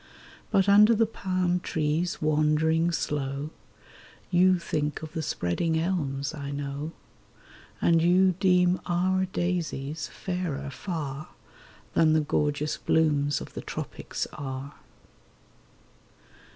[0.49, 3.51] But under the palm trees wandering slow,
[4.31, 6.93] You think of the spreading elms I know;
[7.83, 11.27] And you deem our daisies fairer far
[11.93, 14.73] Than the gorgeous blooms of the tropics are